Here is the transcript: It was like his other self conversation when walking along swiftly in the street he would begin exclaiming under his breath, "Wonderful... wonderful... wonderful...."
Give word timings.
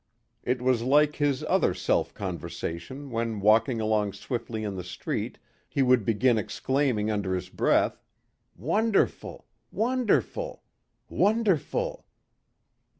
It 0.41 0.63
was 0.63 0.81
like 0.81 1.17
his 1.17 1.43
other 1.43 1.75
self 1.75 2.11
conversation 2.15 3.11
when 3.11 3.39
walking 3.39 3.79
along 3.79 4.13
swiftly 4.13 4.63
in 4.63 4.75
the 4.75 4.83
street 4.83 5.37
he 5.69 5.83
would 5.83 6.05
begin 6.05 6.39
exclaiming 6.39 7.11
under 7.11 7.35
his 7.35 7.49
breath, 7.49 8.01
"Wonderful... 8.55 9.45
wonderful... 9.71 10.63
wonderful...." 11.07 12.07